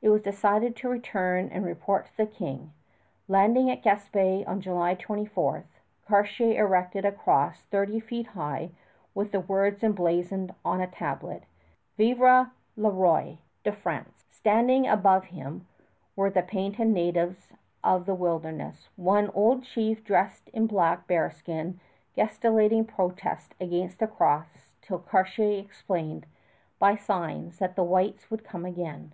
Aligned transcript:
It 0.00 0.08
was 0.10 0.22
decided 0.22 0.76
to 0.76 0.88
return 0.88 1.48
and 1.48 1.64
report 1.66 2.06
to 2.06 2.16
the 2.16 2.26
King. 2.26 2.72
Landing 3.26 3.68
at 3.72 3.82
Gaspé 3.82 4.46
on 4.46 4.60
July 4.60 4.94
24, 4.94 5.64
Cartier 6.06 6.64
erected 6.64 7.04
a 7.04 7.10
cross 7.10 7.62
thirty 7.64 7.98
feet 7.98 8.28
high 8.38 8.70
with 9.16 9.32
the 9.32 9.40
words 9.40 9.82
emblazoned 9.82 10.54
on 10.64 10.80
a 10.80 10.86
tablet, 10.86 11.42
Vive 11.96 12.20
le 12.76 12.88
Roi 12.90 13.38
de 13.64 13.72
France. 13.72 14.24
Standing 14.30 14.86
about 14.86 15.24
him 15.24 15.66
were 16.14 16.30
the 16.30 16.42
painted 16.44 16.86
natives 16.86 17.48
of 17.82 18.06
the 18.06 18.14
wilderness, 18.14 18.90
one 18.94 19.28
old 19.30 19.64
chief 19.64 20.04
dressed 20.04 20.50
in 20.50 20.68
black 20.68 21.08
bearskin 21.08 21.80
gesticulating 22.14 22.84
protest 22.84 23.56
against 23.60 23.98
the 23.98 24.06
cross 24.06 24.70
till 24.80 25.00
Cartier 25.00 25.58
explained 25.58 26.26
by 26.78 26.94
signs 26.94 27.58
that 27.58 27.74
the 27.74 27.82
whites 27.82 28.30
would 28.30 28.44
come 28.44 28.64
again. 28.64 29.12